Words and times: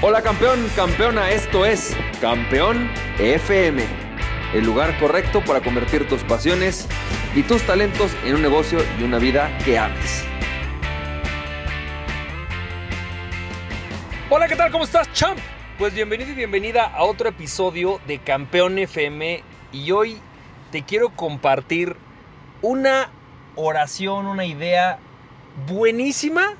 Hola 0.00 0.22
campeón, 0.22 0.64
campeona, 0.76 1.32
esto 1.32 1.66
es 1.66 1.96
Campeón 2.20 2.88
FM, 3.18 3.82
el 4.54 4.64
lugar 4.64 4.96
correcto 5.00 5.42
para 5.44 5.60
convertir 5.60 6.06
tus 6.08 6.22
pasiones 6.22 6.86
y 7.34 7.42
tus 7.42 7.66
talentos 7.66 8.12
en 8.24 8.36
un 8.36 8.42
negocio 8.42 8.78
y 9.00 9.02
una 9.02 9.18
vida 9.18 9.50
que 9.64 9.76
ames. 9.76 10.24
Hola, 14.30 14.46
¿qué 14.46 14.54
tal? 14.54 14.70
¿Cómo 14.70 14.84
estás, 14.84 15.12
champ? 15.14 15.40
Pues 15.80 15.92
bienvenido 15.92 16.30
y 16.30 16.34
bienvenida 16.34 16.84
a 16.84 17.02
otro 17.02 17.28
episodio 17.28 18.00
de 18.06 18.20
Campeón 18.20 18.78
FM 18.78 19.42
y 19.72 19.90
hoy 19.90 20.20
te 20.70 20.84
quiero 20.84 21.08
compartir 21.08 21.96
una 22.62 23.10
oración, 23.56 24.26
una 24.26 24.44
idea 24.44 25.00
buenísima 25.66 26.54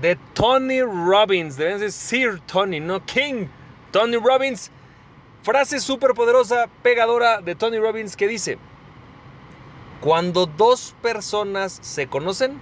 de 0.00 0.16
Tony 0.34 0.82
Robbins. 0.82 1.56
Deben 1.56 1.78
ser 1.78 1.92
Sir 1.92 2.40
Tony, 2.40 2.80
no 2.80 3.04
King. 3.04 3.46
Tony 3.90 4.16
Robbins. 4.16 4.70
Frase 5.42 5.78
súper 5.78 6.14
poderosa, 6.14 6.68
pegadora 6.82 7.42
de 7.42 7.54
Tony 7.54 7.78
Robbins 7.78 8.16
que 8.16 8.26
dice, 8.26 8.56
cuando 10.00 10.46
dos 10.46 10.94
personas 11.02 11.78
se 11.82 12.06
conocen, 12.06 12.60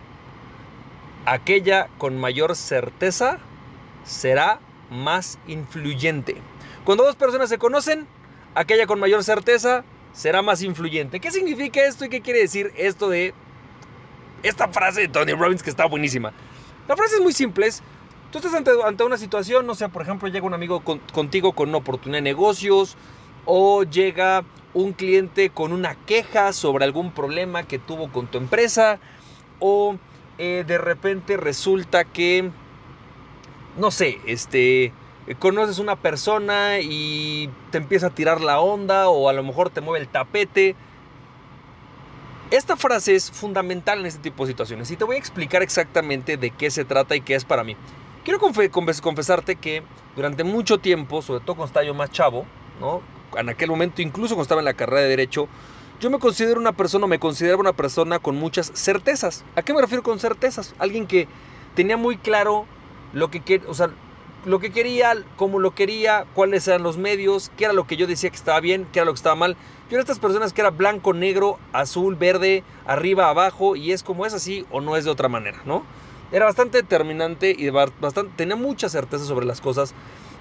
aquella 1.24 1.88
con 1.98 2.18
mayor 2.18 2.56
certeza 2.56 3.38
será 4.04 4.58
más 4.90 5.38
influyente. 5.46 6.36
Cuando 6.84 7.04
dos 7.04 7.14
personas 7.14 7.48
se 7.48 7.58
conocen, 7.58 8.06
aquella 8.54 8.86
con 8.86 8.98
mayor 8.98 9.22
certeza 9.22 9.84
será 10.12 10.42
más 10.42 10.62
influyente. 10.62 11.20
¿Qué 11.20 11.30
significa 11.30 11.84
esto 11.84 12.04
y 12.04 12.08
qué 12.08 12.20
quiere 12.20 12.40
decir 12.40 12.72
esto 12.76 13.08
de 13.08 13.32
esta 14.42 14.68
frase 14.68 15.02
de 15.02 15.08
Tony 15.08 15.32
Robbins 15.32 15.62
que 15.62 15.70
está 15.70 15.86
buenísima? 15.86 16.32
La 16.88 16.96
frase 16.96 17.16
es 17.16 17.20
muy 17.20 17.32
simple. 17.32 17.68
tú 18.30 18.38
estás 18.38 18.54
ante, 18.54 19.04
una 19.04 19.16
situación, 19.16 19.66
no 19.66 19.74
sé, 19.74 19.88
por 19.88 20.02
ejemplo, 20.02 20.28
llega 20.28 20.46
un 20.46 20.54
amigo 20.54 20.82
contigo 21.12 21.52
con 21.52 21.68
una 21.68 21.78
oportunidad 21.78 22.18
de 22.18 22.22
negocios 22.22 22.96
o 23.44 23.84
llega 23.84 24.44
un 24.74 24.92
cliente 24.92 25.50
con 25.50 25.72
una 25.72 25.94
queja 25.94 26.52
sobre 26.52 26.84
algún 26.84 27.12
problema 27.12 27.62
que 27.64 27.78
tuvo 27.78 28.10
con 28.10 28.26
tu 28.26 28.38
empresa 28.38 28.98
o 29.60 29.96
eh, 30.38 30.64
de 30.66 30.78
repente 30.78 31.36
resulta 31.36 32.04
que, 32.04 32.50
no 33.76 33.90
sé, 33.90 34.18
este, 34.26 34.92
conoces 35.38 35.78
una 35.78 35.96
persona 35.96 36.80
y 36.80 37.48
te 37.70 37.78
empieza 37.78 38.08
a 38.08 38.10
tirar 38.10 38.40
la 38.40 38.60
onda 38.60 39.08
o 39.08 39.28
a 39.28 39.32
lo 39.32 39.44
mejor 39.44 39.70
te 39.70 39.80
mueve 39.80 40.04
el 40.04 40.08
tapete 40.08 40.74
esta 42.52 42.76
frase 42.76 43.14
es 43.14 43.30
fundamental 43.30 44.00
en 44.00 44.06
este 44.06 44.20
tipo 44.20 44.44
de 44.44 44.52
situaciones 44.52 44.90
y 44.90 44.96
te 44.96 45.04
voy 45.04 45.16
a 45.16 45.18
explicar 45.18 45.62
exactamente 45.62 46.36
de 46.36 46.50
qué 46.50 46.70
se 46.70 46.84
trata 46.84 47.16
y 47.16 47.22
qué 47.22 47.34
es 47.34 47.46
para 47.46 47.64
mí. 47.64 47.76
Quiero 48.24 48.38
confesarte 48.38 49.56
que 49.56 49.82
durante 50.14 50.44
mucho 50.44 50.78
tiempo, 50.78 51.22
sobre 51.22 51.40
todo 51.40 51.56
cuando 51.56 51.68
estaba 51.68 51.86
yo 51.86 51.94
más 51.94 52.10
chavo, 52.10 52.44
¿no? 52.78 53.00
en 53.38 53.48
aquel 53.48 53.70
momento, 53.70 54.02
incluso 54.02 54.34
cuando 54.34 54.42
estaba 54.42 54.60
en 54.60 54.66
la 54.66 54.74
carrera 54.74 55.00
de 55.00 55.08
Derecho, 55.08 55.48
yo 55.98 56.10
me 56.10 56.18
considero 56.18 56.60
una 56.60 56.72
persona, 56.72 57.06
me 57.06 57.18
consideraba 57.18 57.60
una 57.60 57.72
persona 57.72 58.18
con 58.18 58.36
muchas 58.36 58.70
certezas. 58.74 59.44
¿A 59.56 59.62
qué 59.62 59.72
me 59.72 59.80
refiero 59.80 60.02
con 60.02 60.18
certezas? 60.20 60.74
Alguien 60.78 61.06
que 61.06 61.28
tenía 61.74 61.96
muy 61.96 62.18
claro 62.18 62.66
lo 63.14 63.30
que, 63.30 63.62
o 63.66 63.72
sea, 63.72 63.90
lo 64.44 64.58
que 64.58 64.72
quería, 64.72 65.14
cómo 65.36 65.58
lo 65.60 65.74
quería, 65.74 66.24
cuáles 66.34 66.66
eran 66.66 66.82
los 66.82 66.98
medios, 66.98 67.50
qué 67.56 67.64
era 67.64 67.72
lo 67.72 67.86
que 67.86 67.96
yo 67.96 68.06
decía 68.06 68.30
que 68.30 68.36
estaba 68.36 68.60
bien, 68.60 68.86
qué 68.92 68.98
era 68.98 69.06
lo 69.06 69.12
que 69.12 69.18
estaba 69.18 69.36
mal. 69.36 69.56
Yo 69.88 69.96
era 69.96 70.00
estas 70.00 70.18
personas 70.18 70.52
que 70.52 70.60
era 70.60 70.70
blanco, 70.70 71.12
negro, 71.12 71.58
azul, 71.72 72.16
verde, 72.16 72.64
arriba, 72.86 73.28
abajo, 73.28 73.76
y 73.76 73.92
es 73.92 74.02
como 74.02 74.26
es 74.26 74.34
así 74.34 74.66
o 74.70 74.80
no 74.80 74.96
es 74.96 75.04
de 75.04 75.10
otra 75.10 75.28
manera, 75.28 75.60
¿no? 75.64 75.84
Era 76.32 76.46
bastante 76.46 76.78
determinante 76.78 77.54
y 77.56 77.68
bastante, 77.70 78.32
tenía 78.36 78.56
mucha 78.56 78.88
certeza 78.88 79.24
sobre 79.24 79.46
las 79.46 79.60
cosas. 79.60 79.94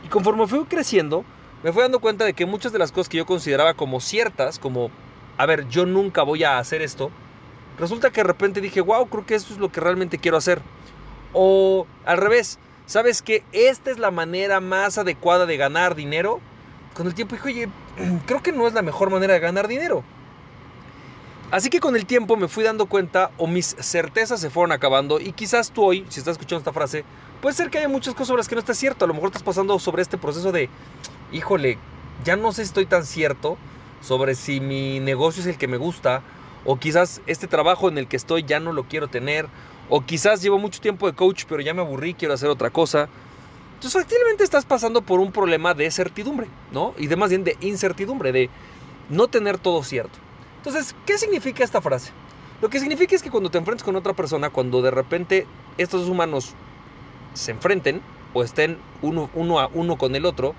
Y 0.06 0.08
conforme 0.08 0.48
fui 0.48 0.64
creciendo, 0.66 1.26
me 1.64 1.72
fui 1.72 1.84
dando 1.84 2.00
cuenta 2.00 2.26
de 2.26 2.34
que 2.34 2.46
muchas 2.46 2.72
de 2.72 2.80
las 2.80 2.92
cosas 2.92 3.10
que 3.10 3.18
yo 3.18 3.26
consideraba 3.26 3.74
como 3.74 4.00
ciertas, 4.00 4.58
como, 4.58 4.90
a 5.38 5.46
ver, 5.46 5.68
yo 5.68 5.86
nunca 5.86 6.24
voy 6.24 6.44
a 6.44 6.58
hacer 6.58 6.82
esto, 6.82 7.12
resulta 7.78 8.10
que 8.10 8.22
de 8.22 8.28
repente 8.28 8.62
dije, 8.62 8.82
wow, 8.82 9.08
creo 9.08 9.26
que 9.26 9.36
eso 9.36 9.54
es 9.54 9.60
lo 9.60 9.72
que 9.72 9.82
realmente 9.82 10.18
quiero 10.18 10.38
hacer. 10.38 10.62
O 11.34 11.86
al 12.06 12.18
revés, 12.18 12.58
¿sabes 12.86 13.22
que 13.22 13.44
esta 13.52 13.92
es 13.92 14.00
la 14.00 14.12
manera 14.12 14.60
más 14.60 14.98
adecuada 14.98 15.46
de 15.46 15.58
ganar 15.58 15.96
dinero? 15.96 16.40
Con 16.94 17.08
el 17.08 17.14
tiempo 17.14 17.36
dije, 17.36 17.48
oye, 17.48 17.70
creo 18.26 18.44
que 18.44 18.52
no 18.52 18.68
es 18.68 18.74
la 18.74 18.82
mejor 18.82 19.10
manera 19.10 19.34
de 19.34 19.40
ganar 19.40 19.68
dinero. 19.68 20.04
Así 21.52 21.70
que 21.70 21.82
con 21.82 21.98
el 21.98 22.06
tiempo 22.06 22.38
me 22.38 22.48
fui 22.48 22.64
dando 22.64 22.86
cuenta 22.86 23.32
o 23.38 23.46
mis 23.46 23.76
certezas 23.80 24.40
se 24.40 24.50
fueron 24.50 24.72
acabando 24.72 25.20
y 25.20 25.34
quizás 25.34 25.72
tú 25.72 25.84
hoy, 25.84 26.06
si 26.08 26.20
estás 26.20 26.34
escuchando 26.34 26.60
esta 26.60 26.72
frase, 26.72 27.04
puede 27.42 27.56
ser 27.56 27.70
que 27.70 27.78
haya 27.78 27.90
muchas 27.90 28.14
cosas 28.14 28.28
sobre 28.28 28.40
las 28.40 28.48
que 28.48 28.56
no 28.56 28.60
estás 28.60 28.78
cierto. 28.78 29.04
A 29.04 29.08
lo 29.08 29.14
mejor 29.14 29.28
estás 29.28 29.44
pasando 29.44 29.78
sobre 29.78 30.02
este 30.02 30.18
proceso 30.18 30.54
de, 30.54 30.70
híjole, 31.34 31.78
ya 32.24 32.38
no 32.38 32.54
sé 32.54 32.64
si 32.64 32.70
estoy 32.70 32.86
tan 32.86 33.06
cierto 33.06 33.58
sobre 34.02 34.36
si 34.36 34.62
mi 34.62 35.00
negocio 35.00 35.42
es 35.42 35.48
el 35.48 35.58
que 35.58 35.68
me 35.68 35.78
gusta 35.78 36.22
o 36.66 36.78
quizás 36.78 37.22
este 37.28 37.48
trabajo 37.48 37.90
en 37.90 37.98
el 37.98 38.08
que 38.08 38.18
estoy 38.18 38.44
ya 38.44 38.60
no 38.60 38.74
lo 38.74 38.84
quiero 38.84 39.08
tener 39.08 39.48
o 39.90 40.06
quizás 40.06 40.42
llevo 40.42 40.58
mucho 40.58 40.80
tiempo 40.80 41.08
de 41.08 41.14
coach, 41.14 41.44
pero 41.50 41.62
ya 41.62 41.74
me 41.74 41.82
aburrí, 41.82 42.14
quiero 42.14 42.34
hacer 42.34 42.50
otra 42.50 42.70
cosa. 42.70 43.10
Entonces, 43.74 44.02
efectivamente 44.02 44.44
estás 44.44 44.64
pasando 44.64 45.02
por 45.02 45.20
un 45.20 45.32
problema 45.32 45.74
de 45.74 45.90
certidumbre, 45.92 46.48
¿no? 46.72 46.94
Y 46.98 47.08
de 47.08 47.16
más 47.16 47.30
bien 47.30 47.44
de 47.44 47.58
incertidumbre, 47.62 48.32
de 48.32 48.50
no 49.10 49.28
tener 49.28 49.58
todo 49.58 49.84
cierto. 49.84 50.18
Entonces, 50.58 50.96
¿qué 51.06 51.18
significa 51.18 51.64
esta 51.64 51.82
frase? 51.82 52.12
Lo 52.62 52.70
que 52.70 52.80
significa 52.80 53.16
es 53.16 53.24
que 53.24 53.32
cuando 53.32 53.50
te 53.50 53.58
enfrentes 53.58 53.84
con 53.84 53.96
otra 53.96 54.14
persona, 54.14 54.50
cuando 54.52 54.82
de 54.82 54.92
repente 54.92 55.48
estos 55.78 56.08
humanos 56.08 56.54
se 57.34 57.52
enfrenten 57.52 58.02
o 58.34 58.44
estén 58.44 58.78
uno, 59.02 59.60
a 59.60 59.68
uno 59.74 59.98
con 59.98 60.16
el 60.16 60.26
otro, 60.26 60.54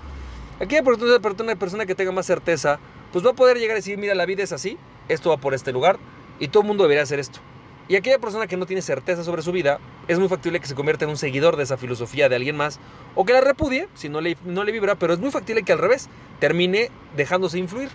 aquella 0.60 0.82
persona, 0.82 1.54
persona 1.54 1.86
que 1.86 1.94
tenga 1.94 2.12
más 2.12 2.26
certeza, 2.26 2.80
pues 3.12 3.24
va 3.24 3.30
a 3.30 3.34
poder 3.34 3.58
llegar 3.58 3.74
a 3.74 3.76
decir, 3.76 3.96
mira, 3.98 4.14
la 4.14 4.26
vida 4.26 4.42
es 4.42 4.52
así, 4.52 4.76
esto 5.12 5.30
va 5.30 5.36
por 5.36 5.54
este 5.54 5.72
lugar 5.72 5.98
y 6.38 6.48
todo 6.48 6.62
el 6.62 6.66
mundo 6.66 6.84
debería 6.84 7.02
hacer 7.02 7.18
esto. 7.18 7.40
Y 7.88 7.96
aquella 7.96 8.18
persona 8.18 8.46
que 8.46 8.56
no 8.56 8.66
tiene 8.66 8.80
certeza 8.80 9.24
sobre 9.24 9.42
su 9.42 9.52
vida, 9.52 9.78
es 10.08 10.18
muy 10.18 10.28
factible 10.28 10.60
que 10.60 10.66
se 10.66 10.74
convierta 10.74 11.04
en 11.04 11.10
un 11.10 11.16
seguidor 11.16 11.56
de 11.56 11.64
esa 11.64 11.76
filosofía 11.76 12.28
de 12.28 12.36
alguien 12.36 12.56
más, 12.56 12.78
o 13.14 13.24
que 13.24 13.32
la 13.32 13.40
repudie, 13.40 13.88
si 13.94 14.08
no 14.08 14.20
le, 14.20 14.36
no 14.44 14.64
le 14.64 14.72
vibra, 14.72 14.94
pero 14.94 15.12
es 15.12 15.18
muy 15.18 15.30
factible 15.30 15.62
que 15.62 15.72
al 15.72 15.78
revés 15.78 16.08
termine 16.38 16.90
dejándose 17.16 17.58
influir. 17.58 17.90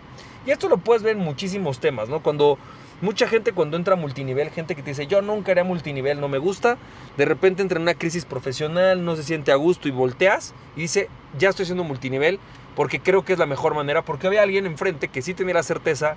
Y 0.46 0.52
esto 0.52 0.70
lo 0.70 0.78
puedes 0.78 1.04
ver 1.04 1.18
en 1.18 1.24
muchísimos 1.24 1.80
temas, 1.80 2.10
¿no? 2.10 2.22
Cuando 2.22 2.58
mucha 3.02 3.28
gente 3.28 3.52
cuando 3.52 3.78
entra 3.78 3.94
a 3.94 3.98
multinivel, 3.98 4.50
gente 4.50 4.76
que 4.76 4.82
te 4.82 4.92
dice, 4.92 5.08
yo 5.08 5.22
nunca 5.22 5.52
haré 5.52 5.64
multinivel, 5.64 6.20
no 6.20 6.28
me 6.28 6.38
gusta, 6.38 6.78
de 7.16 7.26
repente 7.26 7.62
entra 7.62 7.78
en 7.78 7.84
una 7.84 7.94
crisis 7.94 8.26
profesional, 8.26 9.04
no 9.06 9.16
se 9.16 9.24
siente 9.24 9.52
a 9.52 9.56
gusto 9.56 9.88
y 9.88 9.92
volteas 9.92 10.54
y 10.76 10.82
dice, 10.82 11.10
ya 11.38 11.50
estoy 11.50 11.64
haciendo 11.64 11.84
multinivel 11.84 12.40
porque 12.76 13.00
creo 13.00 13.24
que 13.24 13.34
es 13.34 13.40
la 13.40 13.46
mejor 13.46 13.74
manera, 13.76 14.04
porque 14.04 14.28
había 14.28 14.44
alguien 14.44 14.66
enfrente 14.66 15.08
que 15.08 15.22
sí 15.22 15.34
tenía 15.34 15.56
la 15.56 15.64
certeza 15.64 16.16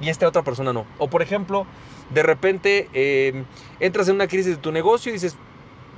y 0.00 0.08
esta 0.08 0.28
otra 0.28 0.42
persona 0.42 0.72
no. 0.72 0.86
O 0.98 1.08
por 1.08 1.22
ejemplo, 1.22 1.66
de 2.10 2.22
repente 2.22 2.88
eh, 2.92 3.44
entras 3.80 4.08
en 4.08 4.16
una 4.16 4.26
crisis 4.26 4.56
de 4.56 4.62
tu 4.62 4.72
negocio 4.72 5.10
y 5.10 5.14
dices, 5.14 5.36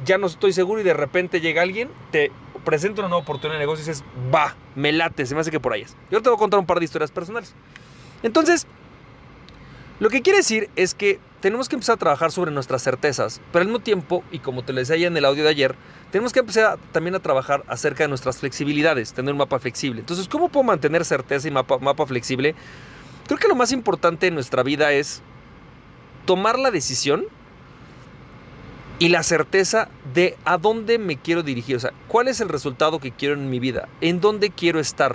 ya 0.05 0.19
no 0.19 0.27
estoy 0.27 0.53
seguro 0.53 0.81
y 0.81 0.85
de 0.85 0.95
repente 0.95 1.41
llega 1.41 1.63
alguien, 1.63 1.89
te 2.11 2.33
presenta 2.65 3.03
una 3.03 3.09
nueva 3.09 3.23
oportunidad 3.23 3.55
de 3.55 3.61
negocio 3.61 3.85
y 3.85 3.89
dices, 3.89 4.05
va, 4.35 4.55
me 4.75 4.93
late, 4.93 5.27
se 5.27 5.35
me 5.35 5.41
hace 5.41 5.51
que 5.51 5.61
por 5.61 5.73
ahí 5.73 5.83
es. 5.83 5.97
Yo 6.11 6.23
te 6.23 6.29
voy 6.29 6.37
a 6.37 6.39
contar 6.39 6.61
un 6.61 6.67
par 6.67 6.79
de 6.79 6.85
historias 6.85 7.11
personales. 7.11 7.55
Entonces, 8.23 8.67
lo 9.99 10.09
que 10.09 10.23
quiere 10.23 10.39
decir 10.39 10.71
es 10.77 10.95
que 10.95 11.21
tenemos 11.41 11.69
que 11.69 11.77
empezar 11.77 11.95
a 11.95 11.99
trabajar 11.99 12.33
sobre 12.33 12.51
nuestras 12.51 12.83
certezas, 12.83 13.41
pero 13.53 13.63
al 13.63 13.67
mismo 13.67 13.81
tiempo, 13.81 14.23
y 14.31 14.39
como 14.39 14.63
te 14.63 14.73
lo 14.73 14.79
decía 14.81 15.07
en 15.07 15.17
el 15.17 15.25
audio 15.25 15.43
de 15.43 15.51
ayer, 15.51 15.75
tenemos 16.11 16.33
que 16.33 16.41
empezar 16.41 16.79
también 16.93 17.15
a 17.15 17.19
trabajar 17.21 17.65
acerca 17.67 18.05
de 18.05 18.09
nuestras 18.09 18.39
flexibilidades, 18.39 19.13
tener 19.13 19.33
un 19.33 19.39
mapa 19.39 19.59
flexible. 19.59 20.01
Entonces, 20.01 20.29
¿cómo 20.29 20.49
puedo 20.49 20.65
mantener 20.65 21.05
certeza 21.05 21.49
y 21.49 21.51
mapa, 21.51 21.79
mapa 21.79 22.07
flexible? 22.07 22.55
Creo 23.31 23.39
que 23.39 23.47
lo 23.47 23.55
más 23.55 23.71
importante 23.71 24.27
en 24.27 24.35
nuestra 24.35 24.65
vida 24.65 24.91
es 24.91 25.23
tomar 26.27 26.59
la 26.59 26.73
decisión 26.73 27.27
y 28.99 29.09
la 29.09 29.23
certeza 29.23 29.89
de 30.13 30.37
a 30.45 30.59
dónde 30.59 30.99
me 30.99 31.17
quiero 31.17 31.45
dirigir, 31.45 31.77
o 31.77 31.79
sea, 31.79 31.93
cuál 32.09 32.27
es 32.27 32.41
el 32.41 32.49
resultado 32.49 32.99
que 32.99 33.13
quiero 33.13 33.35
en 33.35 33.49
mi 33.49 33.61
vida, 33.61 33.89
en 34.01 34.21
dónde 34.21 34.51
quiero 34.51 34.81
estar. 34.81 35.15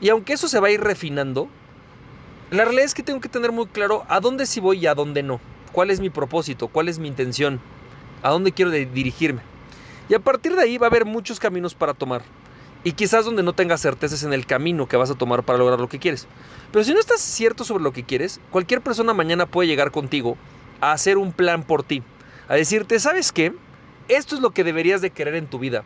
Y 0.00 0.08
aunque 0.08 0.32
eso 0.32 0.48
se 0.48 0.58
va 0.58 0.66
a 0.66 0.72
ir 0.72 0.80
refinando, 0.80 1.48
la 2.50 2.64
realidad 2.64 2.86
es 2.86 2.94
que 2.94 3.04
tengo 3.04 3.20
que 3.20 3.28
tener 3.28 3.52
muy 3.52 3.66
claro 3.66 4.04
a 4.08 4.18
dónde 4.18 4.44
sí 4.44 4.58
voy 4.58 4.80
y 4.80 4.88
a 4.88 4.96
dónde 4.96 5.22
no. 5.22 5.38
¿Cuál 5.70 5.92
es 5.92 6.00
mi 6.00 6.10
propósito? 6.10 6.66
¿Cuál 6.66 6.88
es 6.88 6.98
mi 6.98 7.06
intención? 7.06 7.60
¿A 8.24 8.30
dónde 8.30 8.50
quiero 8.50 8.72
dirigirme? 8.72 9.42
Y 10.08 10.14
a 10.14 10.18
partir 10.18 10.56
de 10.56 10.62
ahí 10.62 10.76
va 10.76 10.88
a 10.88 10.90
haber 10.90 11.04
muchos 11.04 11.38
caminos 11.38 11.72
para 11.72 11.94
tomar. 11.94 12.22
Y 12.86 12.92
quizás 12.92 13.24
donde 13.24 13.42
no 13.42 13.52
tengas 13.52 13.80
certezas 13.80 14.22
en 14.22 14.32
el 14.32 14.46
camino 14.46 14.86
que 14.86 14.96
vas 14.96 15.10
a 15.10 15.16
tomar 15.16 15.42
para 15.42 15.58
lograr 15.58 15.80
lo 15.80 15.88
que 15.88 15.98
quieres. 15.98 16.28
Pero 16.70 16.84
si 16.84 16.94
no 16.94 17.00
estás 17.00 17.20
cierto 17.20 17.64
sobre 17.64 17.82
lo 17.82 17.92
que 17.92 18.04
quieres, 18.04 18.38
cualquier 18.52 18.80
persona 18.80 19.12
mañana 19.12 19.46
puede 19.46 19.66
llegar 19.66 19.90
contigo 19.90 20.36
a 20.80 20.92
hacer 20.92 21.18
un 21.18 21.32
plan 21.32 21.64
por 21.64 21.82
ti. 21.82 22.04
A 22.46 22.54
decirte, 22.54 23.00
¿sabes 23.00 23.32
qué? 23.32 23.52
Esto 24.06 24.36
es 24.36 24.40
lo 24.40 24.52
que 24.52 24.62
deberías 24.62 25.00
de 25.00 25.10
querer 25.10 25.34
en 25.34 25.48
tu 25.48 25.58
vida. 25.58 25.82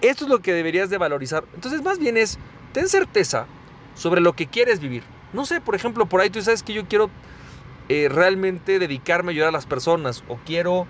Esto 0.00 0.24
es 0.24 0.30
lo 0.30 0.38
que 0.38 0.54
deberías 0.54 0.88
de 0.88 0.96
valorizar. 0.96 1.44
Entonces 1.54 1.82
más 1.82 1.98
bien 1.98 2.16
es, 2.16 2.38
ten 2.72 2.88
certeza 2.88 3.44
sobre 3.94 4.22
lo 4.22 4.32
que 4.32 4.46
quieres 4.46 4.80
vivir. 4.80 5.02
No 5.34 5.44
sé, 5.44 5.60
por 5.60 5.74
ejemplo, 5.74 6.06
por 6.06 6.22
ahí 6.22 6.30
tú 6.30 6.40
sabes 6.40 6.62
que 6.62 6.72
yo 6.72 6.88
quiero 6.88 7.10
eh, 7.90 8.08
realmente 8.10 8.78
dedicarme 8.78 9.32
a 9.32 9.32
ayudar 9.32 9.48
a 9.50 9.52
las 9.52 9.66
personas 9.66 10.24
o 10.28 10.38
quiero 10.46 10.86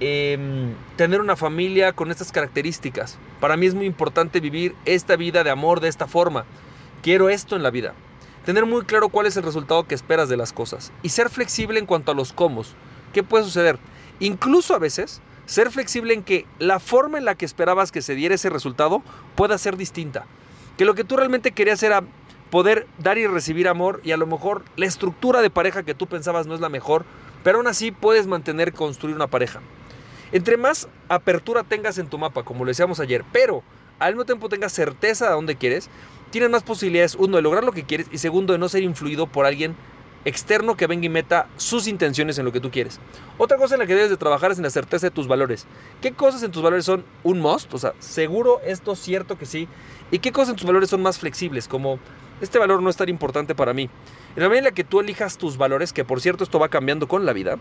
em, 0.00 0.74
tener 0.96 1.20
una 1.20 1.36
familia 1.36 1.92
con 1.92 2.10
estas 2.10 2.32
características. 2.32 3.18
Para 3.40 3.56
mí 3.56 3.66
es 3.66 3.74
muy 3.74 3.86
importante 3.86 4.40
vivir 4.40 4.74
esta 4.84 5.16
vida 5.16 5.44
de 5.44 5.50
amor 5.50 5.80
de 5.80 5.88
esta 5.88 6.06
forma. 6.06 6.44
Quiero 7.02 7.28
esto 7.28 7.56
en 7.56 7.62
la 7.62 7.70
vida. 7.70 7.94
Tener 8.44 8.66
muy 8.66 8.84
claro 8.84 9.08
cuál 9.08 9.26
es 9.26 9.36
el 9.36 9.42
resultado 9.42 9.86
que 9.86 9.94
esperas 9.94 10.28
de 10.28 10.36
las 10.36 10.52
cosas. 10.52 10.92
Y 11.02 11.08
ser 11.08 11.30
flexible 11.30 11.78
en 11.78 11.86
cuanto 11.86 12.12
a 12.12 12.14
los 12.14 12.32
cómo. 12.32 12.62
¿Qué 13.12 13.22
puede 13.22 13.44
suceder? 13.44 13.78
Incluso 14.20 14.74
a 14.74 14.78
veces 14.78 15.20
ser 15.46 15.70
flexible 15.70 16.14
en 16.14 16.22
que 16.22 16.46
la 16.58 16.80
forma 16.80 17.18
en 17.18 17.24
la 17.24 17.34
que 17.34 17.44
esperabas 17.44 17.92
que 17.92 18.02
se 18.02 18.14
diera 18.14 18.34
ese 18.34 18.50
resultado 18.50 19.02
pueda 19.34 19.58
ser 19.58 19.76
distinta. 19.76 20.26
Que 20.76 20.84
lo 20.84 20.94
que 20.94 21.04
tú 21.04 21.16
realmente 21.16 21.52
querías 21.52 21.82
era 21.82 22.02
poder 22.50 22.86
dar 22.98 23.18
y 23.18 23.26
recibir 23.26 23.68
amor 23.68 24.00
y 24.04 24.12
a 24.12 24.16
lo 24.16 24.26
mejor 24.26 24.62
la 24.76 24.86
estructura 24.86 25.42
de 25.42 25.50
pareja 25.50 25.82
que 25.82 25.94
tú 25.94 26.06
pensabas 26.06 26.46
no 26.46 26.54
es 26.54 26.60
la 26.60 26.68
mejor, 26.68 27.04
pero 27.42 27.58
aún 27.58 27.66
así 27.66 27.90
puedes 27.90 28.26
mantener, 28.26 28.72
construir 28.72 29.16
una 29.16 29.26
pareja. 29.26 29.60
Entre 30.32 30.56
más 30.56 30.88
apertura 31.08 31.62
tengas 31.62 31.98
en 31.98 32.08
tu 32.08 32.18
mapa, 32.18 32.42
como 32.42 32.64
lo 32.64 32.70
decíamos 32.70 33.00
ayer, 33.00 33.24
pero 33.32 33.62
al 33.98 34.14
mismo 34.14 34.24
tiempo 34.24 34.48
tengas 34.48 34.72
certeza 34.72 35.26
de 35.26 35.32
dónde 35.32 35.56
quieres, 35.56 35.88
tienes 36.30 36.50
más 36.50 36.62
posibilidades, 36.62 37.14
uno, 37.14 37.36
de 37.36 37.42
lograr 37.42 37.64
lo 37.64 37.72
que 37.72 37.84
quieres 37.84 38.08
y 38.10 38.18
segundo, 38.18 38.52
de 38.52 38.58
no 38.58 38.68
ser 38.68 38.82
influido 38.82 39.26
por 39.26 39.46
alguien 39.46 39.76
externo 40.24 40.76
que 40.76 40.88
venga 40.88 41.06
y 41.06 41.08
meta 41.08 41.46
sus 41.56 41.86
intenciones 41.86 42.36
en 42.38 42.44
lo 42.44 42.50
que 42.50 42.60
tú 42.60 42.72
quieres. 42.72 42.98
Otra 43.38 43.56
cosa 43.56 43.76
en 43.76 43.80
la 43.80 43.86
que 43.86 43.94
debes 43.94 44.10
de 44.10 44.16
trabajar 44.16 44.50
es 44.50 44.58
en 44.58 44.64
la 44.64 44.70
certeza 44.70 45.06
de 45.06 45.12
tus 45.12 45.28
valores. 45.28 45.66
¿Qué 46.02 46.12
cosas 46.12 46.42
en 46.42 46.50
tus 46.50 46.62
valores 46.62 46.84
son 46.84 47.04
un 47.22 47.38
must? 47.38 47.72
O 47.72 47.78
sea, 47.78 47.94
seguro 48.00 48.60
esto 48.64 48.96
cierto 48.96 49.38
que 49.38 49.46
sí. 49.46 49.68
¿Y 50.10 50.18
qué 50.18 50.32
cosas 50.32 50.50
en 50.50 50.56
tus 50.56 50.66
valores 50.66 50.90
son 50.90 51.00
más 51.00 51.20
flexibles? 51.20 51.68
Como 51.68 52.00
este 52.40 52.58
valor 52.58 52.82
no 52.82 52.90
es 52.90 52.96
tan 52.96 53.08
importante 53.08 53.54
para 53.54 53.72
mí. 53.72 53.88
En 54.34 54.42
la 54.42 54.48
medida 54.48 54.58
en 54.58 54.64
la 54.64 54.70
que 54.72 54.82
tú 54.82 54.98
elijas 54.98 55.38
tus 55.38 55.56
valores, 55.56 55.92
que 55.92 56.04
por 56.04 56.20
cierto 56.20 56.42
esto 56.42 56.58
va 56.58 56.68
cambiando 56.68 57.06
con 57.06 57.24
la 57.24 57.32
vida, 57.32 57.58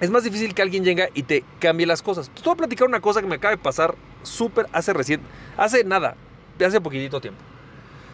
es 0.00 0.10
más 0.10 0.24
difícil 0.24 0.54
que 0.54 0.62
alguien 0.62 0.84
llegue 0.84 1.10
y 1.14 1.22
te 1.22 1.44
cambie 1.58 1.86
las 1.86 2.02
cosas. 2.02 2.30
Te 2.30 2.42
voy 2.42 2.54
a 2.54 2.56
platicar 2.56 2.88
una 2.88 3.00
cosa 3.00 3.20
que 3.20 3.26
me 3.26 3.36
acaba 3.36 3.52
de 3.52 3.58
pasar 3.58 3.94
súper 4.22 4.66
hace 4.72 4.92
recién, 4.92 5.20
hace 5.56 5.84
nada, 5.84 6.16
hace 6.64 6.80
poquitito 6.80 7.20
tiempo. 7.20 7.40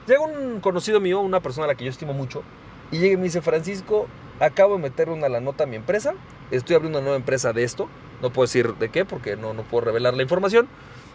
Llega 0.07 0.21
un 0.21 0.61
conocido 0.61 1.01
mío, 1.01 1.21
una 1.21 1.41
persona 1.41 1.65
a 1.65 1.69
la 1.69 1.75
que 1.75 1.85
yo 1.85 1.91
estimo 1.91 2.13
mucho, 2.13 2.43
y 2.91 2.99
llega 2.99 3.15
y 3.15 3.17
me 3.17 3.25
dice, 3.25 3.43
Francisco, 3.43 4.07
acabo 4.39 4.77
de 4.77 4.83
meter 4.83 5.09
una 5.11 5.29
la 5.29 5.41
nota 5.41 5.65
a 5.65 5.67
mi 5.67 5.77
empresa, 5.77 6.15
estoy 6.51 6.77
abriendo 6.77 6.99
una 6.99 7.05
nueva 7.05 7.17
empresa 7.17 7.53
de 7.53 7.65
esto, 7.65 7.89
no 8.23 8.31
puedo 8.31 8.47
decir 8.47 8.75
de 8.75 8.89
qué 8.89 9.05
porque 9.05 9.37
no, 9.37 9.53
no 9.53 9.63
puedo 9.63 9.85
revelar 9.85 10.15
la 10.15 10.23
información, 10.23 10.69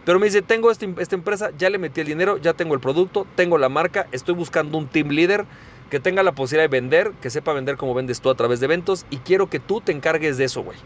pero 0.06 0.20
me 0.20 0.26
dice, 0.26 0.42
tengo 0.42 0.72
este, 0.72 0.94
esta 0.98 1.16
empresa, 1.16 1.52
ya 1.58 1.70
le 1.70 1.78
metí 1.78 2.02
el 2.02 2.08
dinero, 2.08 2.38
ya 2.38 2.54
tengo 2.54 2.74
el 2.74 2.80
producto, 2.80 3.28
tengo 3.36 3.58
la 3.58 3.70
marca, 3.70 4.08
estoy 4.12 4.36
buscando 4.36 4.78
un 4.78 4.88
team 4.88 5.10
leader 5.10 5.46
que 5.92 6.00
tenga 6.00 6.24
la 6.24 6.32
posibilidad 6.32 6.70
de 6.70 6.80
vender, 6.80 7.12
que 7.22 7.30
sepa 7.30 7.52
vender 7.52 7.76
como 7.76 7.94
vendes 7.94 8.22
tú 8.22 8.30
a 8.30 8.36
través 8.36 8.62
de 8.62 8.66
eventos 8.66 9.06
y 9.10 9.18
quiero 9.18 9.50
que 9.50 9.60
tú 9.60 9.82
te 9.82 9.92
encargues 9.92 10.38
de 10.38 10.46
eso, 10.46 10.64
güey. 10.64 10.78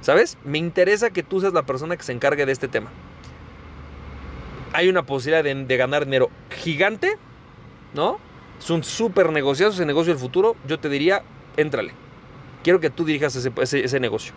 ¿Sabes? 0.00 0.38
Me 0.44 0.56
interesa 0.56 1.10
que 1.10 1.22
tú 1.22 1.42
seas 1.42 1.52
la 1.52 1.64
persona 1.64 1.94
que 1.98 2.02
se 2.02 2.12
encargue 2.12 2.46
de 2.46 2.52
este 2.52 2.66
tema. 2.66 2.90
Hay 4.72 4.88
una 4.88 5.02
posibilidad 5.04 5.44
de, 5.44 5.76
ganar 5.76 6.06
dinero 6.06 6.30
gigante, 6.56 7.18
¿no? 7.92 8.18
Es 8.58 8.70
un 8.70 8.82
súper 8.82 9.30
negocio, 9.30 9.68
ese 9.68 9.84
negocio 9.84 10.14
del 10.14 10.20
futuro. 10.20 10.56
Yo 10.66 10.80
te 10.80 10.88
diría, 10.88 11.22
éntrale. 11.58 11.92
Quiero 12.64 12.80
que 12.80 12.88
tú 12.88 13.04
dirijas 13.04 13.36
ese, 13.36 14.00
negocio. 14.00 14.32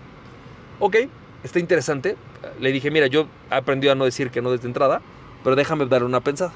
Ok, 0.81 0.97
está 1.45 1.59
interesante. 1.59 2.17
Le 2.59 2.73
dije, 2.73 2.91
mira, 2.91 3.07
yo 3.07 3.27
he 3.49 3.55
aprendido 3.55 3.93
a 3.93 3.95
no 3.95 4.03
decir 4.03 4.31
que 4.31 4.41
no 4.41 4.51
desde 4.51 4.67
entrada, 4.67 5.01
pero 5.45 5.55
déjame 5.55 5.85
dar 5.85 6.03
una 6.03 6.19
pensada. 6.19 6.51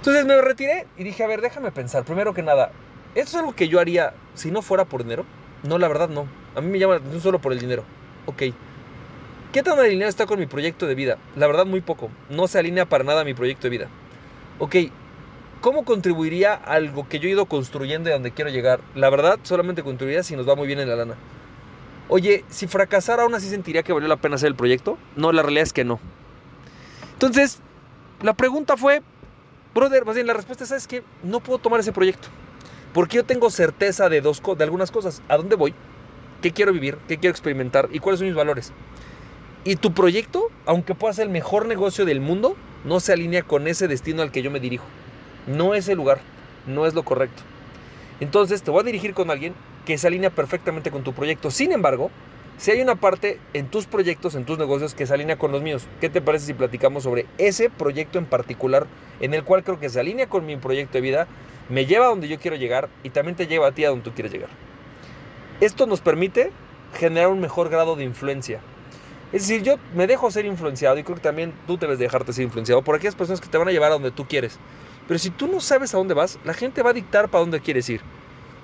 Entonces 0.00 0.24
me 0.24 0.40
retiré 0.40 0.86
y 0.96 1.04
dije, 1.04 1.22
a 1.22 1.26
ver, 1.26 1.40
déjame 1.40 1.70
pensar. 1.70 2.04
Primero 2.04 2.34
que 2.34 2.42
nada, 2.42 2.72
¿esto 3.14 3.30
es 3.30 3.34
algo 3.36 3.54
que 3.54 3.68
yo 3.68 3.80
haría 3.80 4.14
si 4.34 4.50
no 4.50 4.62
fuera 4.62 4.84
por 4.84 5.04
dinero? 5.04 5.24
No, 5.62 5.78
la 5.78 5.88
verdad 5.88 6.08
no. 6.08 6.26
A 6.56 6.60
mí 6.60 6.68
me 6.68 6.78
llama 6.78 6.94
la 6.94 6.98
atención 7.00 7.22
solo 7.22 7.38
por 7.38 7.52
el 7.52 7.60
dinero. 7.60 7.84
Ok. 8.26 8.42
¿Qué 9.52 9.62
tan 9.62 9.78
alineado 9.78 10.08
está 10.08 10.26
con 10.26 10.38
mi 10.38 10.46
proyecto 10.46 10.86
de 10.86 10.94
vida? 10.94 11.18
La 11.36 11.46
verdad 11.46 11.66
muy 11.66 11.80
poco. 11.80 12.10
No 12.30 12.48
se 12.48 12.58
alinea 12.58 12.86
para 12.86 13.04
nada 13.04 13.20
a 13.20 13.24
mi 13.24 13.34
proyecto 13.34 13.64
de 13.64 13.70
vida. 13.70 13.88
Ok, 14.58 14.76
¿Cómo 15.60 15.84
contribuiría 15.84 16.54
algo 16.54 17.06
que 17.06 17.18
yo 17.18 17.28
he 17.28 17.32
ido 17.32 17.44
construyendo 17.44 18.08
y 18.08 18.12
a 18.12 18.14
donde 18.14 18.30
quiero 18.30 18.50
llegar? 18.50 18.80
La 18.94 19.10
verdad, 19.10 19.38
solamente 19.42 19.82
contribuiría 19.82 20.22
si 20.22 20.34
nos 20.34 20.48
va 20.48 20.56
muy 20.56 20.66
bien 20.66 20.80
en 20.80 20.88
la 20.88 20.96
lana. 20.96 21.16
Oye, 22.08 22.46
si 22.48 22.66
fracasara, 22.66 23.24
aún 23.24 23.34
así 23.34 23.46
sentiría 23.50 23.82
que 23.82 23.92
valió 23.92 24.08
la 24.08 24.16
pena 24.16 24.36
hacer 24.36 24.46
el 24.46 24.54
proyecto. 24.54 24.96
No, 25.16 25.32
la 25.32 25.42
realidad 25.42 25.64
es 25.64 25.74
que 25.74 25.84
no. 25.84 26.00
Entonces, 27.12 27.60
la 28.22 28.32
pregunta 28.32 28.78
fue, 28.78 29.02
brother, 29.74 30.04
más 30.04 30.14
bien 30.14 30.26
la 30.26 30.34
respuesta 30.34 30.64
es, 30.64 30.86
que 30.86 31.02
no 31.22 31.40
puedo 31.40 31.58
tomar 31.58 31.80
ese 31.80 31.92
proyecto. 31.92 32.28
Porque 32.92 33.16
yo 33.16 33.24
tengo 33.24 33.50
certeza 33.50 34.08
de, 34.08 34.20
dos, 34.20 34.42
de 34.56 34.64
algunas 34.64 34.90
cosas. 34.90 35.22
¿A 35.28 35.36
dónde 35.36 35.56
voy? 35.56 35.74
¿Qué 36.42 36.52
quiero 36.52 36.72
vivir? 36.72 36.96
¿Qué 37.06 37.18
quiero 37.18 37.30
experimentar? 37.30 37.88
¿Y 37.92 37.98
cuáles 38.00 38.18
son 38.18 38.26
mis 38.26 38.36
valores? 38.36 38.72
Y 39.64 39.76
tu 39.76 39.92
proyecto, 39.92 40.48
aunque 40.66 40.94
pueda 40.94 41.12
ser 41.12 41.26
el 41.26 41.32
mejor 41.32 41.66
negocio 41.66 42.04
del 42.04 42.20
mundo, 42.20 42.56
no 42.84 42.98
se 42.98 43.12
alinea 43.12 43.42
con 43.42 43.68
ese 43.68 43.88
destino 43.88 44.22
al 44.22 44.32
que 44.32 44.42
yo 44.42 44.50
me 44.50 44.58
dirijo. 44.58 44.84
No 45.46 45.74
es 45.74 45.88
el 45.88 45.96
lugar, 45.96 46.20
no 46.66 46.86
es 46.86 46.94
lo 46.94 47.04
correcto. 47.04 47.42
Entonces 48.20 48.62
te 48.62 48.70
voy 48.70 48.80
a 48.80 48.84
dirigir 48.84 49.14
con 49.14 49.30
alguien 49.30 49.54
que 49.84 49.98
se 49.98 50.06
alinea 50.06 50.30
perfectamente 50.30 50.90
con 50.90 51.04
tu 51.04 51.12
proyecto. 51.12 51.50
Sin 51.50 51.72
embargo, 51.72 52.10
si 52.60 52.70
hay 52.70 52.82
una 52.82 52.96
parte 52.96 53.40
en 53.54 53.68
tus 53.68 53.86
proyectos, 53.86 54.34
en 54.34 54.44
tus 54.44 54.58
negocios, 54.58 54.94
que 54.94 55.06
se 55.06 55.14
alinea 55.14 55.38
con 55.38 55.50
los 55.50 55.62
míos, 55.62 55.86
¿qué 55.98 56.10
te 56.10 56.20
parece 56.20 56.44
si 56.44 56.52
platicamos 56.52 57.04
sobre 57.04 57.24
ese 57.38 57.70
proyecto 57.70 58.18
en 58.18 58.26
particular 58.26 58.86
en 59.20 59.32
el 59.32 59.44
cual 59.44 59.64
creo 59.64 59.80
que 59.80 59.88
se 59.88 59.98
alinea 59.98 60.28
con 60.28 60.44
mi 60.44 60.58
proyecto 60.58 60.98
de 60.98 61.00
vida, 61.00 61.26
me 61.70 61.86
lleva 61.86 62.04
a 62.04 62.08
donde 62.10 62.28
yo 62.28 62.38
quiero 62.38 62.58
llegar 62.58 62.90
y 63.02 63.08
también 63.08 63.34
te 63.34 63.46
lleva 63.46 63.68
a 63.68 63.72
ti 63.72 63.86
a 63.86 63.88
donde 63.88 64.04
tú 64.04 64.12
quieres 64.12 64.30
llegar? 64.30 64.50
Esto 65.62 65.86
nos 65.86 66.02
permite 66.02 66.52
generar 66.98 67.28
un 67.28 67.40
mejor 67.40 67.70
grado 67.70 67.96
de 67.96 68.04
influencia. 68.04 68.60
Es 69.32 69.48
decir, 69.48 69.62
yo 69.62 69.76
me 69.94 70.06
dejo 70.06 70.30
ser 70.30 70.44
influenciado 70.44 70.98
y 70.98 71.02
creo 71.02 71.16
que 71.16 71.22
también 71.22 71.54
tú 71.66 71.78
debes 71.78 71.98
dejarte 71.98 72.34
ser 72.34 72.44
influenciado 72.44 72.82
por 72.82 72.94
aquellas 72.94 73.14
personas 73.14 73.40
que 73.40 73.48
te 73.48 73.56
van 73.56 73.68
a 73.68 73.72
llevar 73.72 73.90
a 73.90 73.94
donde 73.94 74.10
tú 74.10 74.28
quieres. 74.28 74.58
Pero 75.08 75.18
si 75.18 75.30
tú 75.30 75.46
no 75.46 75.60
sabes 75.60 75.94
a 75.94 75.96
dónde 75.96 76.12
vas, 76.12 76.38
la 76.44 76.52
gente 76.52 76.82
va 76.82 76.90
a 76.90 76.92
dictar 76.92 77.30
para 77.30 77.40
dónde 77.40 77.60
quieres 77.60 77.88
ir. 77.88 78.02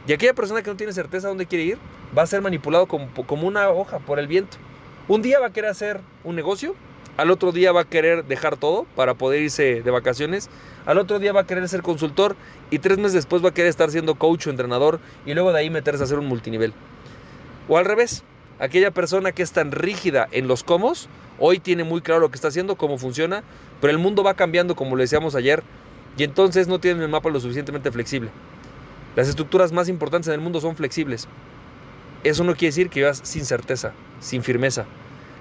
Y 0.07 0.13
aquella 0.13 0.35
persona 0.35 0.63
que 0.63 0.71
no 0.71 0.77
tiene 0.77 0.93
certeza 0.93 1.29
dónde 1.29 1.47
quiere 1.47 1.65
ir, 1.65 1.79
va 2.17 2.23
a 2.23 2.27
ser 2.27 2.41
manipulado 2.41 2.87
como, 2.87 3.09
una 3.43 3.69
hoja 3.71 3.99
por 3.99 4.19
el 4.19 4.29
viento. 4.29 4.57
Un 5.09 5.23
día 5.23 5.41
va 5.41 5.49
a 5.49 5.53
querer 5.53 5.71
hacer 5.71 6.01
un 6.23 6.37
negocio, 6.37 6.75
al 7.17 7.31
otro 7.31 7.51
día 7.51 7.73
va 7.73 7.83
a 7.83 7.85
querer 7.85 8.25
dejar 8.25 8.57
todo 8.57 8.87
para 8.95 9.15
poder 9.15 9.43
irse 9.43 9.83
de 9.83 9.91
vacaciones, 9.91 10.49
al 10.85 10.99
otro 10.99 11.19
día 11.19 11.33
va 11.33 11.41
a 11.41 11.47
querer 11.47 11.69
ser 11.69 11.83
consultor 11.83 12.37
y 12.71 12.79
tres 12.79 12.99
meses 12.99 13.15
después 13.15 13.45
va 13.45 13.49
a 13.49 13.55
querer 13.55 13.69
estar 13.69 13.91
siendo 13.91 14.15
coach 14.17 14.47
o 14.47 14.51
entrenador 14.51 15.01
y 15.25 15.35
luego 15.35 15.53
de 15.53 15.61
ahí 15.61 15.71
meterse 15.71 16.03
a 16.03 16.05
hacer 16.05 16.19
un 16.19 16.27
multinivel. 16.27 16.73
O 17.69 17.79
al 17.79 17.85
revés, 17.85 18.23
aquella 18.61 18.93
persona 18.93 19.33
que 19.33 19.43
es 19.43 19.53
tan 19.53 19.73
rígida 19.73 20.29
en 20.31 20.47
los 20.47 20.63
cómo, 20.63 20.93
hoy 21.39 21.59
tiene 21.59 21.83
muy 21.83 22.01
claro 22.01 22.21
lo 22.21 22.31
que 22.31 22.37
está 22.37 22.49
haciendo, 22.49 22.77
cómo 22.77 22.99
funciona, 22.99 23.43
pero 23.81 23.91
el 23.91 23.99
mundo 23.99 24.23
va 24.23 24.35
cambiando, 24.35 24.77
como 24.77 24.95
le 24.95 25.05
decíamos 25.05 25.35
ayer, 25.35 25.63
y 26.17 26.23
entonces 26.23 26.69
no 26.69 26.79
tienen 26.79 27.03
el 27.03 27.09
mapa 27.09 27.29
lo 27.29 27.41
suficientemente 27.41 27.91
flexible. 27.91 28.31
Las 29.17 29.29
estructuras 29.29 29.73
más 29.73 29.89
importantes 29.89 30.29
en 30.29 30.35
el 30.35 30.41
mundo 30.41 30.61
son 30.61 30.77
flexibles. 30.77 31.27
Eso 32.23 32.45
no 32.45 32.53
quiere 32.53 32.69
decir 32.69 32.91
que 32.91 33.03
vas 33.03 33.21
sin 33.25 33.47
certeza, 33.47 33.93
sin 34.21 34.43
firmeza. 34.43 34.85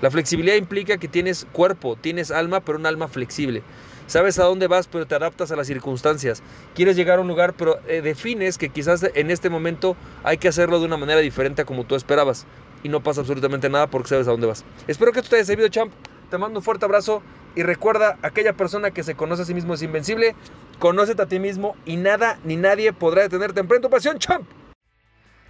La 0.01 0.09
flexibilidad 0.09 0.55
implica 0.55 0.97
que 0.97 1.09
tienes 1.09 1.45
cuerpo, 1.51 1.97
tienes 1.99 2.31
alma, 2.31 2.61
pero 2.61 2.77
un 2.77 2.85
alma 2.85 3.09
flexible. 3.09 3.63
Sabes 4.07 4.39
a 4.39 4.43
dónde 4.43 4.67
vas, 4.67 4.87
pero 4.87 5.05
te 5.05 5.15
adaptas 5.15 5.51
a 5.51 5.57
las 5.57 5.67
circunstancias. 5.67 6.41
Quieres 6.73 6.95
llegar 6.95 7.17
a 7.17 7.21
un 7.21 7.27
lugar, 7.27 7.53
pero 7.53 7.79
eh, 7.87 8.01
defines 8.01 8.57
que 8.57 8.69
quizás 8.69 9.05
en 9.13 9.29
este 9.29 9.49
momento 9.49 9.97
hay 10.23 10.37
que 10.37 10.47
hacerlo 10.47 10.79
de 10.79 10.85
una 10.85 10.95
manera 10.95 11.19
diferente 11.19 11.63
a 11.63 11.65
como 11.65 11.83
tú 11.83 11.95
esperabas. 11.95 12.45
Y 12.81 12.89
no 12.89 13.03
pasa 13.03 13.21
absolutamente 13.21 13.67
nada 13.67 13.87
porque 13.87 14.09
sabes 14.09 14.27
a 14.27 14.31
dónde 14.31 14.47
vas. 14.47 14.63
Espero 14.87 15.11
que 15.11 15.19
esto 15.19 15.31
te 15.31 15.37
haya 15.37 15.45
servido, 15.45 15.67
champ. 15.67 15.91
Te 16.29 16.37
mando 16.37 16.59
un 16.59 16.63
fuerte 16.63 16.85
abrazo 16.85 17.23
y 17.55 17.63
recuerda, 17.63 18.19
aquella 18.21 18.53
persona 18.53 18.91
que 18.91 19.03
se 19.03 19.15
conoce 19.15 19.41
a 19.43 19.45
sí 19.45 19.53
mismo 19.53 19.73
es 19.73 19.81
invencible. 19.81 20.35
Conócete 20.79 21.21
a 21.21 21.27
ti 21.27 21.39
mismo 21.39 21.77
y 21.85 21.95
nada 21.97 22.39
ni 22.43 22.55
nadie 22.57 22.91
podrá 22.93 23.23
detenerte. 23.23 23.61
Emprende 23.61 23.87
tu 23.87 23.91
pasión, 23.91 24.19
champ. 24.19 24.45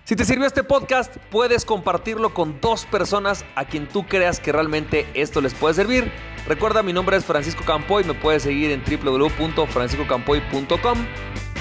Si 0.03 0.15
te 0.15 0.24
sirvió 0.24 0.46
este 0.46 0.63
podcast, 0.63 1.17
puedes 1.32 1.65
compartirlo 1.65 2.32
con 2.32 2.62
dos 2.62 2.86
personas 2.86 3.44
a 3.55 3.65
quien 3.65 3.88
tú 3.88 4.05
creas 4.05 4.39
que 4.39 4.51
realmente 4.51 5.08
esto 5.15 5.41
les 5.41 5.55
puede 5.55 5.74
servir. 5.74 6.12
Recuerda, 6.48 6.84
mi 6.84 6.94
nombre 6.94 7.17
es 7.17 7.25
Francisco 7.25 7.63
Campoy, 7.65 8.03
me 8.03 8.13
puedes 8.13 8.44
seguir 8.44 8.70
en 8.70 8.84
www.franciscocampoy.com. 8.84 11.08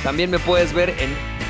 También 0.03 0.31
me 0.31 0.39
puedes 0.39 0.75
ver 0.75 0.91
en 0.91 1.34